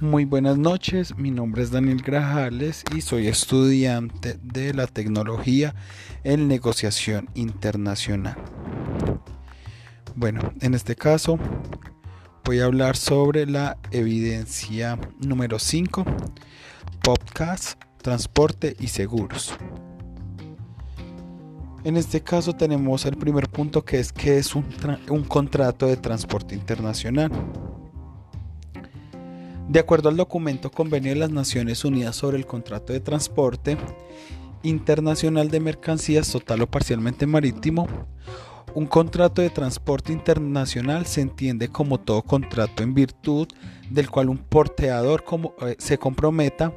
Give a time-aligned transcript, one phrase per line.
[0.00, 5.74] Muy buenas noches, mi nombre es Daniel Grajales y soy estudiante de la tecnología
[6.22, 8.36] en negociación internacional.
[10.14, 11.36] Bueno, en este caso
[12.44, 16.04] voy a hablar sobre la evidencia número 5,
[17.02, 19.52] podcast, transporte y seguros.
[21.82, 24.64] En este caso tenemos el primer punto que es que es un,
[25.10, 27.32] un contrato de transporte internacional.
[29.68, 33.76] De acuerdo al documento Convenio de las Naciones Unidas sobre el Contrato de Transporte
[34.62, 37.86] Internacional de Mercancías Total o Parcialmente Marítimo,
[38.74, 43.46] un contrato de transporte internacional se entiende como todo contrato en virtud
[43.90, 45.22] del cual un porteador
[45.60, 46.72] eh, se comprometa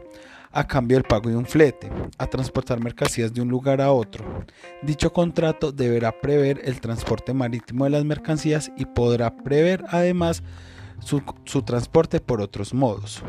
[0.52, 4.44] a cambio del pago de un flete, a transportar mercancías de un lugar a otro.
[4.82, 10.44] Dicho contrato deberá prever el transporte marítimo de las mercancías y podrá prever además
[11.02, 13.22] su, transporte por otros modos.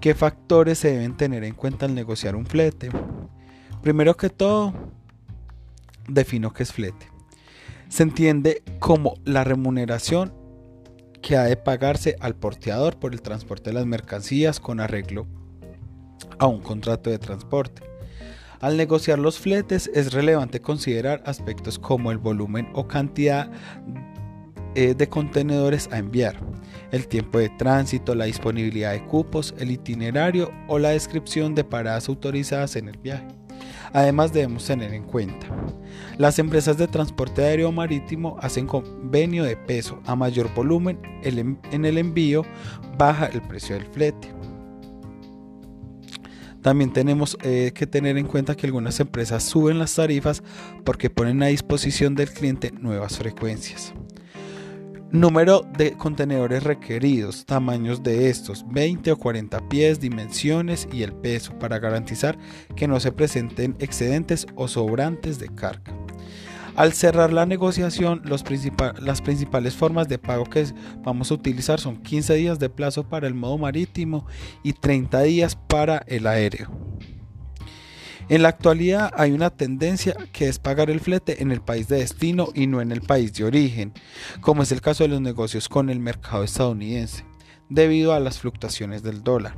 [0.00, 2.90] ¿Qué factores se deben tener en cuenta al negociar un flete?
[3.82, 4.72] Primero que todo,
[6.08, 7.10] defino qué es flete.
[7.88, 10.32] Se entiende como la remuneración
[11.22, 15.26] que ha de pagarse al porteador por el transporte de las mercancías con arreglo
[16.38, 17.82] a un contrato de transporte.
[18.60, 23.50] Al negociar los fletes es relevante considerar aspectos como el volumen o cantidad
[24.74, 26.36] eh, de contenedores a enviar,
[26.92, 32.08] el tiempo de tránsito, la disponibilidad de cupos, el itinerario o la descripción de paradas
[32.08, 33.26] autorizadas en el viaje.
[33.92, 35.46] Además debemos tener en cuenta,
[36.18, 41.98] las empresas de transporte aéreo marítimo hacen convenio de peso a mayor volumen en el
[41.98, 42.44] envío
[42.98, 44.28] baja el precio del flete.
[46.62, 50.42] También tenemos eh, que tener en cuenta que algunas empresas suben las tarifas
[50.84, 53.94] porque ponen a disposición del cliente nuevas frecuencias.
[55.10, 61.58] Número de contenedores requeridos, tamaños de estos, 20 o 40 pies, dimensiones y el peso
[61.58, 62.36] para garantizar
[62.76, 65.94] que no se presenten excedentes o sobrantes de carga.
[66.76, 68.42] Al cerrar la negociación, las
[69.22, 70.66] principales formas de pago que
[71.02, 74.26] vamos a utilizar son 15 días de plazo para el modo marítimo
[74.62, 76.87] y 30 días para el aéreo.
[78.30, 82.00] En la actualidad hay una tendencia que es pagar el flete en el país de
[82.00, 83.94] destino y no en el país de origen,
[84.42, 87.24] como es el caso de los negocios con el mercado estadounidense,
[87.70, 89.54] debido a las fluctuaciones del dólar.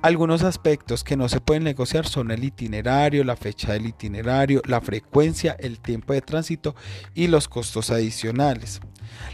[0.00, 4.80] Algunos aspectos que no se pueden negociar son el itinerario, la fecha del itinerario, la
[4.80, 6.74] frecuencia, el tiempo de tránsito
[7.14, 8.80] y los costos adicionales.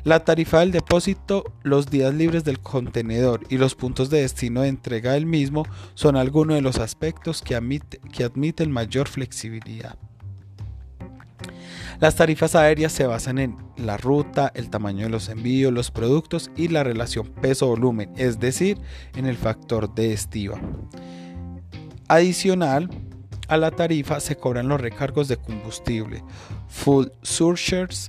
[0.04, 4.68] La tarifa del depósito, los días libres del contenedor y los puntos de destino de
[4.68, 5.64] entrega del mismo
[5.94, 9.96] son algunos de los aspectos que, admiten mayor flexibilidad.
[12.00, 16.50] Las tarifas aéreas se basan en la ruta, el tamaño de los envíos, los productos
[16.56, 18.78] y la relación peso-volumen, es decir,
[19.14, 20.58] en el factor de estiva.
[22.08, 22.88] Adicional
[23.48, 26.24] a la tarifa se cobran los recargos de combustible,
[26.68, 28.08] full surcharges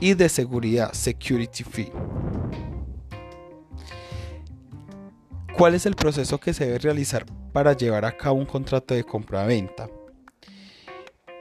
[0.00, 1.92] y de seguridad, security fee.
[5.56, 9.04] ¿Cuál es el proceso que se debe realizar para llevar a cabo un contrato de
[9.04, 9.88] compra-venta?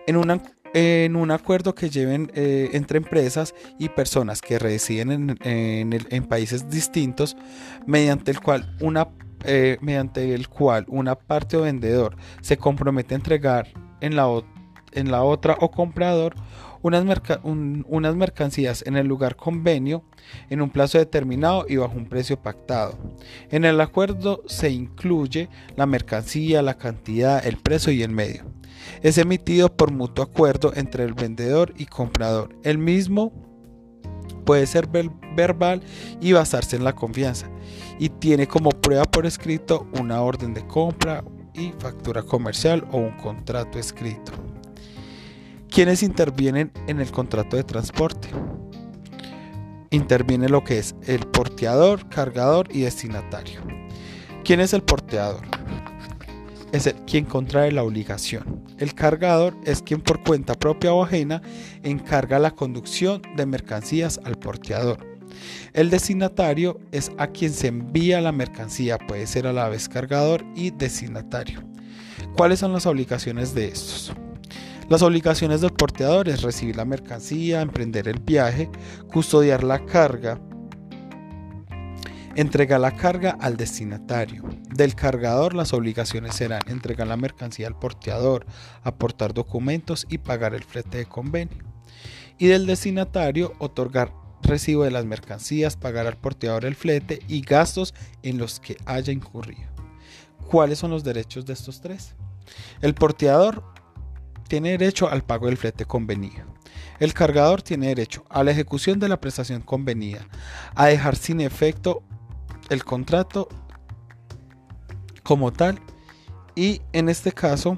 [0.07, 0.41] En,
[0.73, 7.35] en, un acuerdo que lleven eh, entre empresas y personas que residen en, países distintos,
[7.85, 9.09] mediante el cual una
[9.43, 13.67] eh, mediante el cual una parte o vendedor se compromete a entregar
[13.99, 14.27] en la,
[14.93, 16.35] en la otra o comprador
[16.85, 20.03] unas, mercancías en el lugar convenio
[20.49, 22.97] en un plazo determinado y bajo un precio pactado.
[23.49, 28.45] En el acuerdo se incluye la mercancía, la cantidad, el precio y el medio.
[29.01, 32.55] Es emitido por mutuo acuerdo entre el vendedor y comprador.
[32.63, 33.33] El mismo
[34.45, 35.81] puede ser verbal
[36.21, 37.49] y basarse en la confianza
[37.97, 41.23] y tiene como prueba por escrito una orden de compra
[41.55, 44.33] y factura comercial o un contrato escrito.
[45.69, 48.29] ¿Quiénes intervienen en el contrato de transporte?
[49.91, 53.61] Interviene lo que es el porteador, cargador y destinatario.
[54.43, 55.41] ¿Quién es el porteador?
[56.71, 58.63] Es el quien contrae la obligación.
[58.77, 61.41] El cargador es quien por cuenta propia o ajena
[61.83, 65.05] encarga la conducción de mercancías al porteador.
[65.73, 70.45] El destinatario es a quien se envía la mercancía, puede ser a la vez cargador
[70.55, 71.63] y destinatario.
[72.35, 74.13] ¿Cuáles son las obligaciones de estos?
[74.87, 78.69] Las obligaciones del porteador es recibir la mercancía, emprender el viaje,
[79.11, 80.39] custodiar la carga,
[82.35, 84.43] entregar la carga al destinatario.
[84.75, 88.45] Del cargador las obligaciones serán entregar la mercancía al porteador,
[88.83, 91.63] aportar documentos y pagar el flete de convenio.
[92.37, 97.95] Y del destinatario otorgar recibo de las mercancías, pagar al porteador el flete y gastos
[98.21, 99.67] en los que haya incurrido.
[100.47, 102.13] ¿Cuáles son los derechos de estos tres?
[102.81, 103.63] El porteador
[104.47, 106.45] tiene derecho al pago del flete convenido.
[106.99, 110.27] El cargador tiene derecho a la ejecución de la prestación convenida,
[110.75, 112.03] a dejar sin efecto
[112.69, 113.49] el contrato
[115.23, 115.79] como tal
[116.55, 117.77] y en este caso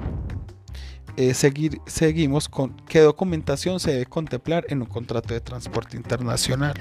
[1.16, 6.76] eh, seguimos con qué documentación se debe contemplar en un contrato de transporte internacional.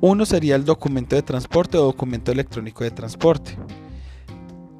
[0.00, 3.56] Uno sería el documento de transporte o documento electrónico de transporte.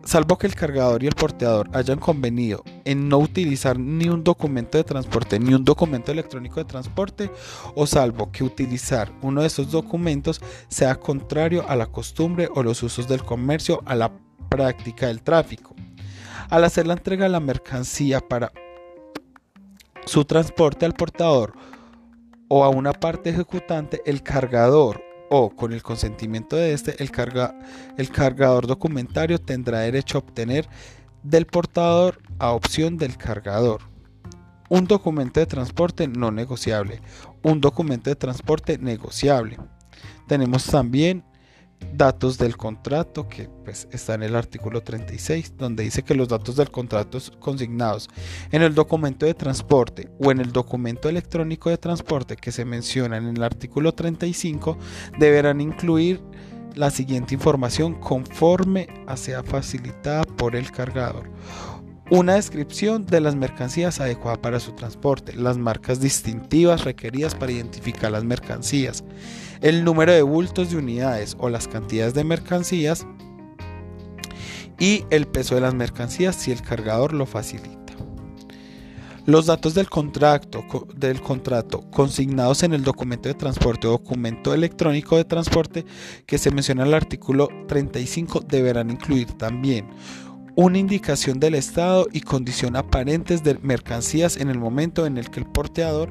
[0.06, 4.79] Salvo que el cargador y el porteador hayan convenido en no utilizar ni un documento
[4.79, 7.29] de transporte ni un documento electrónico de transporte,
[7.75, 12.85] o salvo que utilizar uno de esos documentos sea contrario a la costumbre o los
[12.85, 14.12] usos del comercio, a la
[14.49, 15.75] práctica del tráfico.
[16.50, 18.52] Al hacer la entrega de la mercancía para
[20.05, 21.55] su transporte al portador
[22.47, 27.58] o a una parte ejecutante, el cargador o con el consentimiento de este, el, carga,
[27.96, 30.69] el cargador documentario tendrá derecho a obtener
[31.23, 33.82] del portador a opción del cargador.
[34.69, 37.00] Un documento de transporte no negociable.
[37.43, 39.58] Un documento de transporte negociable.
[40.26, 41.25] Tenemos también
[41.93, 46.56] datos del contrato que pues, está en el artículo 36 donde dice que los datos
[46.56, 48.08] del contrato consignados
[48.50, 53.26] en el documento de transporte o en el documento electrónico de transporte que se mencionan
[53.26, 54.76] en el artículo 35
[55.19, 56.20] deberán incluir
[56.75, 61.31] la siguiente información conforme sea facilitada por el cargador
[62.11, 68.12] una descripción de las mercancías adecuada para su transporte, las marcas distintivas requeridas para identificar
[68.12, 69.03] las mercancías,
[69.61, 73.06] el número de bultos de unidades o las cantidades de mercancías
[74.79, 77.76] y el peso de las mercancías si el cargador lo facilita.
[79.25, 80.64] Los datos del contrato,
[80.94, 85.85] del contrato consignados en el documento de transporte o documento electrónico de transporte
[86.26, 89.88] que se menciona en el artículo 35 deberán incluir también
[90.56, 95.41] una indicación del estado y condición aparentes de mercancías en el momento en el que
[95.41, 96.11] el porteador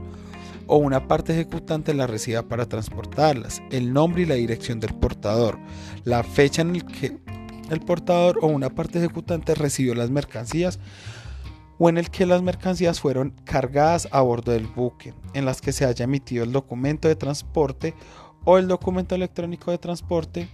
[0.68, 5.58] o una parte ejecutante la reciba para transportarlas, el nombre y la dirección del portador,
[6.04, 7.18] la fecha en la que
[7.72, 10.80] el portador o una parte ejecutante recibió las mercancías
[11.80, 15.72] o en el que las mercancías fueron cargadas a bordo del buque, en las que
[15.72, 17.96] se haya emitido el documento de transporte
[18.44, 20.48] o el documento electrónico de transporte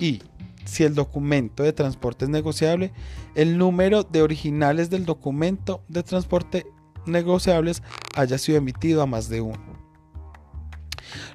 [0.00, 0.20] y,
[0.66, 2.92] si el documento de transporte es negociable,
[3.34, 6.66] el número de originales del documento de transporte
[7.06, 7.82] negociables
[8.16, 9.86] haya sido emitido a más de uno.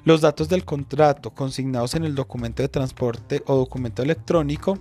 [0.04, 4.78] Los datos del contrato consignados en el documento de transporte o documento electrónico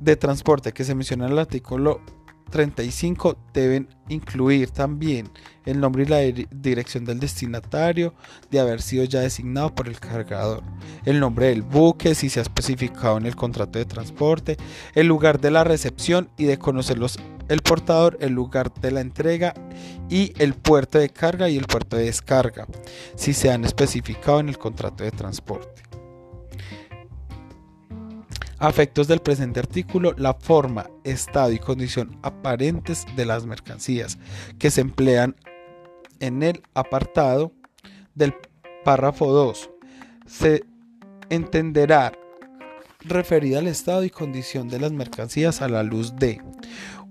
[0.00, 2.00] de transporte que se menciona en el artículo
[2.50, 5.30] 35 deben incluir también
[5.64, 8.14] el nombre y la dirección del destinatario
[8.50, 10.62] de haber sido ya designado por el cargador,
[11.04, 14.56] el nombre del buque si se ha especificado en el contrato de transporte,
[14.94, 19.54] el lugar de la recepción y de conocerlos el portador, el lugar de la entrega
[20.08, 22.66] y el puerto de carga y el puerto de descarga,
[23.14, 25.85] si se han especificado en el contrato de transporte.
[28.58, 34.18] A efectos del presente artículo, la forma, estado y condición aparentes de las mercancías
[34.58, 35.36] que se emplean
[36.20, 37.52] en el apartado
[38.14, 38.34] del
[38.84, 39.70] párrafo 2
[40.26, 40.64] se
[41.30, 42.12] entenderá
[43.00, 46.40] referida al estado y condición de las mercancías a la luz de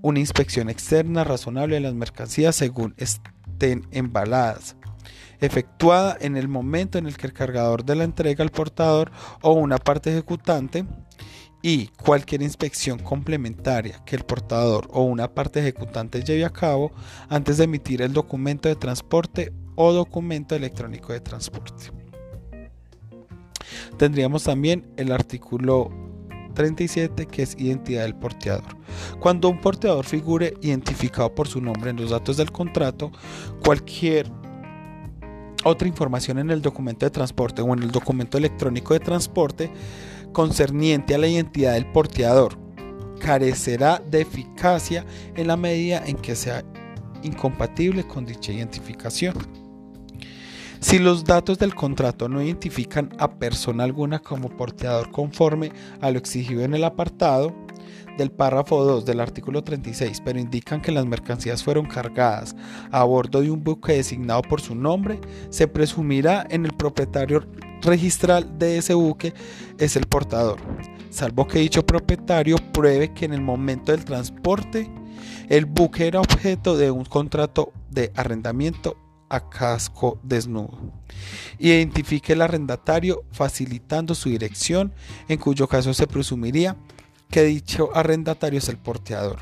[0.01, 4.75] una inspección externa razonable de las mercancías según estén embaladas,
[5.39, 9.11] efectuada en el momento en el que el cargador de la entrega al portador
[9.41, 10.85] o una parte ejecutante
[11.67, 16.91] y cualquier inspección complementaria que el portador o una parte ejecutante lleve a cabo
[17.27, 21.91] antes de emitir el documento de transporte o documento electrónico de transporte.
[23.97, 25.89] Tendríamos también el artículo
[26.53, 28.77] 37 que es identidad del porteador.
[29.19, 33.11] Cuando un porteador figure identificado por su nombre en los datos del contrato,
[33.63, 34.31] cualquier
[35.63, 39.71] otra información en el documento de transporte o en el documento electrónico de transporte
[40.35, 42.57] concerniente a la identidad del porteador
[43.21, 46.61] carecerá de eficacia en la medida en que sea
[47.23, 49.33] incompatible con dicha identificación.
[50.81, 56.19] Si los datos del contrato no identifican a persona alguna como porteador conforme a lo
[56.19, 57.55] exigido en el apartado,
[58.17, 62.55] del párrafo 2 del artículo 36, pero indican que las mercancías fueron cargadas
[62.91, 67.45] a bordo de un buque designado por su nombre, se presumirá en el propietario
[67.85, 69.33] registral de ese buque
[69.77, 70.59] es el portador,
[71.09, 74.89] salvo que dicho propietario pruebe que en el momento del transporte
[75.49, 78.97] el buque era objeto de un contrato de arrendamiento
[79.29, 80.77] a casco desnudo.
[81.59, 84.93] Identifique el arrendatario facilitando su dirección,
[85.27, 86.75] en cuyo caso se presumiría
[87.29, 89.39] que dicho arrendatario es el porteador.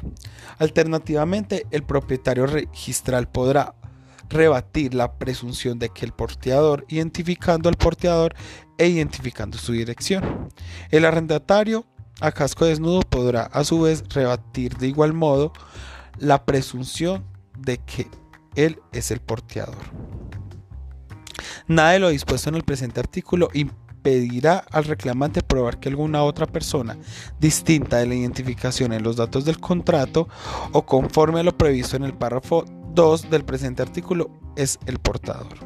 [0.58, 3.76] Alternativamente, el propietario registral podrá
[4.34, 8.36] rebatir la presunción de que el porteador, identificando al porteador
[8.78, 10.50] e identificando su dirección.
[10.90, 11.86] El arrendatario
[12.20, 15.54] a casco desnudo podrá a su vez rebatir de igual modo
[16.18, 17.26] la presunción
[17.58, 18.08] de que
[18.56, 19.78] él es el porteador.
[21.68, 26.46] Nada de lo dispuesto en el presente artículo impedirá al reclamante probar que alguna otra
[26.46, 26.98] persona
[27.40, 30.28] distinta de la identificación en los datos del contrato
[30.72, 35.58] o conforme a lo previsto en el párrafo 2 del presente artículo es el portador.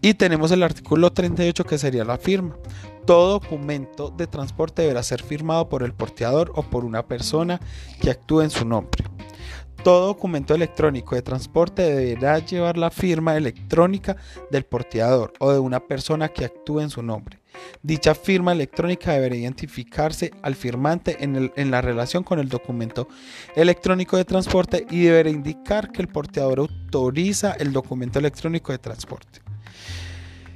[0.00, 2.56] Y tenemos el artículo 38 que sería la firma.
[3.04, 7.60] Todo documento de transporte deberá ser firmado por el porteador o por una persona
[8.00, 9.04] que actúe en su nombre.
[9.88, 14.18] Todo documento electrónico de transporte deberá llevar la firma electrónica
[14.50, 17.40] del porteador o de una persona que actúe en su nombre.
[17.82, 23.08] Dicha firma electrónica deberá identificarse al firmante en, la relación con el documento
[23.56, 29.40] electrónico de transporte y deberá indicar que el porteador autoriza el documento electrónico de transporte.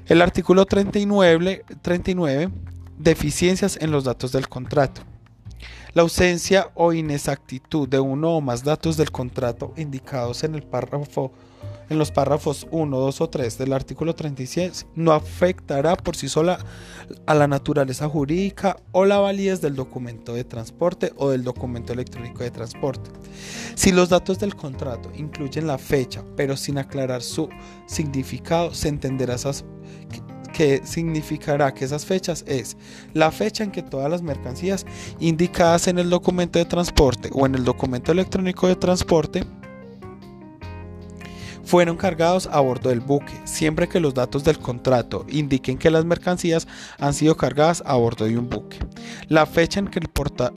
[0.09, 2.51] El artículo 39, 39
[2.99, 5.01] deficiencias en los datos del contrato.
[5.95, 11.33] La ausencia o inexactitud de uno o más datos del contrato indicados en el párrafo
[11.91, 16.59] en los párrafos 1, 2 o 3 del artículo 36 no afectará por sí sola
[17.27, 22.43] a la naturaleza jurídica o la validez del documento de transporte o del documento electrónico
[22.43, 23.11] de transporte.
[23.75, 27.51] Si los datos del contrato incluyen la fecha, pero sin aclarar su
[27.87, 29.37] significado, se entenderá
[30.53, 32.77] que significará que esas fechas es
[33.15, 34.87] la fecha en que todas las mercancías
[35.19, 39.45] indicadas en el documento de transporte o en el documento electrónico de transporte
[41.65, 46.05] fueron cargados a bordo del buque, siempre que los datos del contrato indiquen que las
[46.05, 46.67] mercancías
[46.99, 48.79] han sido cargadas a bordo de un buque.
[49.29, 50.11] La fecha en que el,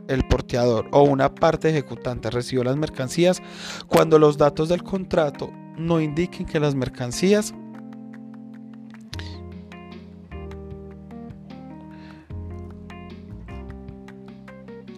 [0.08, 3.42] el porteador o una parte ejecutante recibió las mercancías
[3.88, 7.54] cuando los datos del contrato no indiquen que las mercancías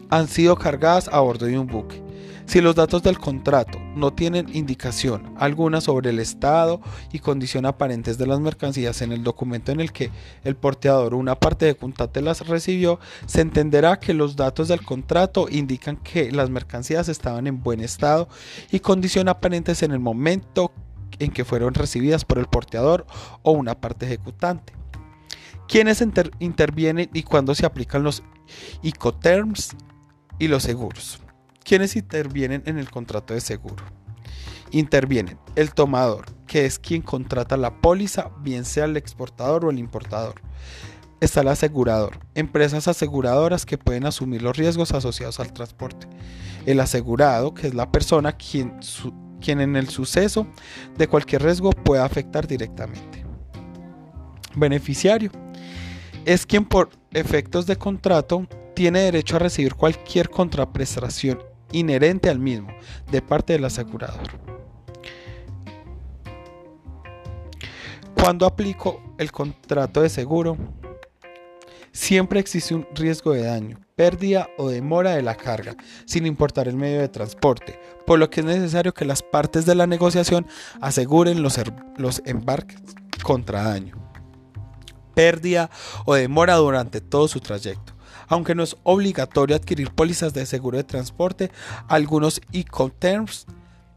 [0.10, 2.08] han sido cargadas a bordo de un buque.
[2.48, 6.80] Si los datos del contrato no tienen indicación alguna sobre el estado
[7.12, 10.12] y condición aparentes de las mercancías en el documento en el que
[10.46, 14.82] el porteador o una parte de contrato las recibió, se entenderá que los datos del
[14.82, 18.30] contrato indican que las mercancías estaban en buen estado
[18.72, 20.72] y condición aparentes en el momento
[21.20, 23.06] en que fueron recibidas por el porteador
[23.42, 24.72] o una parte ejecutante.
[25.68, 26.02] ¿Quiénes
[26.40, 28.24] intervienen y cuándo se aplican los
[28.84, 29.76] Icoterms
[30.40, 31.20] y los seguros.
[31.64, 33.84] ¿Quiénes intervienen en el contrato de seguro?
[34.72, 39.80] Intervienen el tomador, que es quien contrata la póliza, bien sea el exportador o el
[39.80, 40.42] importador.
[41.20, 46.08] Está el asegurador, empresas aseguradoras que pueden asumir los riesgos asociados al transporte.
[46.66, 48.80] El asegurado, que es la persona quien,
[49.42, 50.48] quien en el suceso
[50.98, 53.26] de cualquier riesgo pueda afectar directamente.
[54.56, 55.32] Beneficiario,
[56.26, 61.40] es quien por efectos de contrato tiene derecho a recibir cualquier contraprestación
[61.72, 62.70] inherente al mismo
[63.12, 64.28] de parte del asegurador.
[68.14, 70.58] Cuando aplico el contrato de seguro,
[71.92, 76.76] siempre existe un riesgo de daño, pérdida o demora de la carga, sin importar el
[76.76, 80.46] medio de transporte, por lo que es necesario que las partes de la negociación
[80.82, 81.60] aseguren los,
[81.98, 82.82] los embarques
[83.24, 84.07] contra daño,
[85.18, 85.72] pérdida
[86.06, 87.94] o demora durante todo su trayecto.
[88.28, 91.50] Aunque no es obligatorio adquirir pólizas de seguro de transporte,
[91.88, 93.48] algunos Ecoterms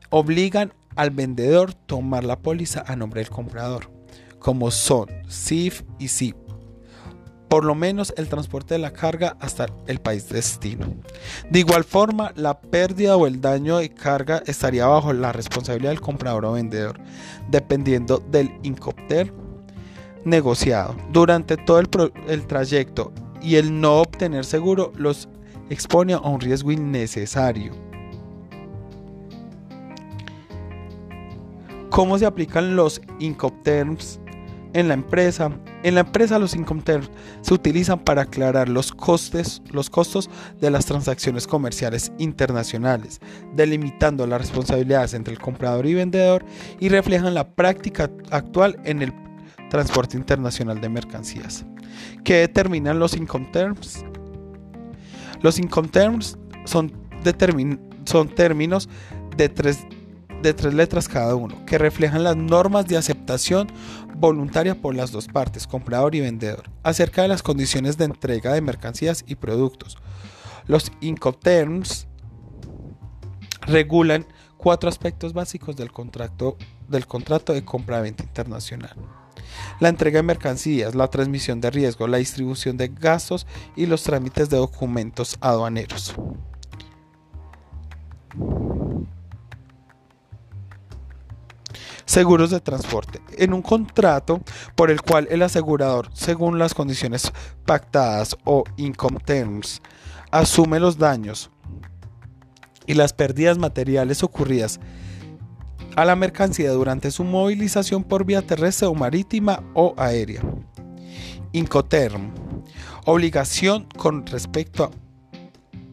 [0.09, 3.91] obligan al vendedor tomar la póliza a nombre del comprador,
[4.39, 6.37] como son SIF y SIP.
[7.50, 10.87] Por lo menos el transporte de la carga hasta el país de destino.
[11.50, 16.00] De igual forma, la pérdida o el daño de carga estaría bajo la responsabilidad del
[16.00, 16.99] comprador o vendedor,
[17.50, 19.31] dependiendo del Incopter
[20.25, 20.97] negociado.
[21.12, 21.89] Durante todo el,
[22.29, 23.12] el trayecto
[23.43, 25.29] y el no obtener seguro los
[25.71, 27.73] expone a un riesgo innecesario.
[31.91, 34.21] ¿Cómo se aplican los Incoterms
[34.73, 35.50] en la empresa?
[35.83, 37.11] En la empresa los Incoterms
[37.41, 43.21] se utilizan para aclarar los, costes, los costos de las transacciones comerciales internacionales,
[43.57, 46.45] delimitando las responsabilidades entre el comprador y vendedor
[46.79, 49.12] y reflejan la práctica actual en el
[49.71, 51.65] transporte internacional de mercancías.
[52.23, 54.05] ¿Qué determinan los Incoterms?
[55.41, 56.37] Los Incoterms
[56.67, 56.93] son,
[58.05, 58.89] son términos
[59.37, 59.87] de tres
[60.43, 63.69] de tres letras cada uno, que reflejan las normas de aceptación
[64.17, 68.61] voluntaria por las dos partes, comprador y vendedor, acerca de las condiciones de entrega de
[68.61, 69.99] mercancías y productos.
[70.67, 72.07] Los Incoterms
[73.62, 76.57] regulan cuatro aspectos básicos del contrato,
[76.89, 78.97] del contrato de compra-venta internacional.
[79.81, 83.47] La entrega de mercancías, la transmisión de riesgo, la distribución de gastos
[83.77, 86.15] y los trámites de documentos aduaneros.
[92.05, 93.21] Seguros de transporte.
[93.39, 94.41] En un contrato
[94.75, 97.33] por el cual el asegurador, según las condiciones
[97.65, 99.81] pactadas o income terms,
[100.33, 101.51] asume los daños
[102.87, 104.81] y las pérdidas materiales ocurridas
[105.97, 110.43] a la mercancía durante su movilización por vía terrestre o marítima o aérea.
[111.53, 112.33] Incoterm.
[113.07, 114.91] Obligación con respecto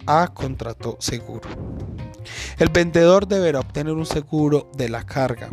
[0.05, 1.49] a, contrato seguro.
[2.57, 5.49] El vendedor deberá obtener un seguro de la carga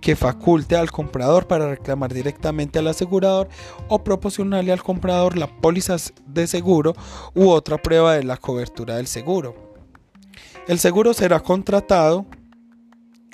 [0.00, 3.48] que faculte al comprador para reclamar directamente al asegurador
[3.88, 6.94] o proporcionarle al comprador la póliza de seguro
[7.34, 9.72] u otra prueba de la cobertura del seguro.
[10.68, 12.26] El seguro será contratado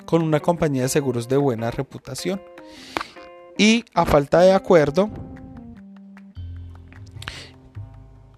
[0.09, 2.41] con una compañía de seguros de buena reputación.
[3.59, 5.07] Y a falta de acuerdo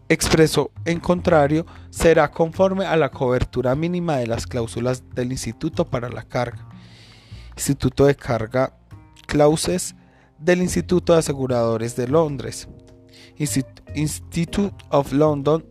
[0.10, 6.10] expreso en contrario será conforme a la cobertura mínima de las cláusulas del Instituto para
[6.10, 6.68] la Carga,
[7.56, 8.78] Instituto de Carga
[9.26, 9.96] Clauses
[10.40, 12.68] del Instituto de Aseguradores de Londres,
[13.96, 15.66] Institute of London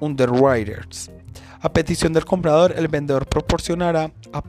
[0.00, 1.12] Underwriters.
[1.60, 4.42] A petición del comprador, el vendedor proporcionará a,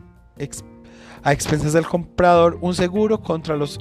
[1.23, 3.79] a expensas del comprador un seguro contra los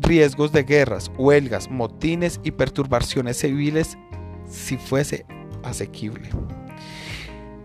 [0.00, 3.96] riesgos de guerras, huelgas, motines y perturbaciones civiles
[4.48, 5.24] si fuese
[5.62, 6.28] asequible.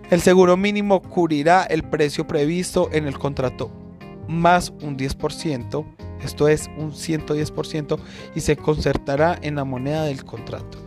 [0.10, 3.72] El seguro mínimo cubrirá el precio previsto en el contrato
[4.28, 5.86] más un 10%,
[6.24, 8.00] esto es un 110%,
[8.36, 10.78] y se concertará en la moneda del contrato.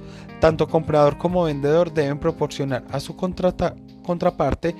[0.41, 4.75] Tanto comprador como vendedor deben proporcionar a su contraparte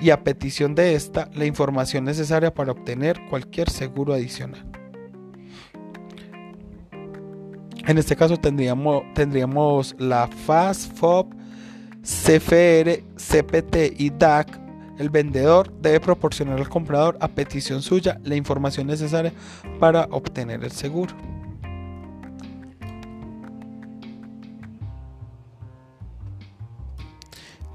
[0.00, 4.64] y a petición de esta la información necesaria para obtener cualquier seguro adicional.
[7.86, 11.28] En este caso tendríamos, tendríamos la FAS, FOB,
[12.02, 14.60] CFR, CPT y DAC.
[14.98, 19.32] El vendedor debe proporcionar al comprador a petición suya la información necesaria
[19.78, 21.14] para obtener el seguro.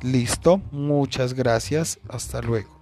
[0.02, 2.81] Listo, muchas gracias, hasta luego.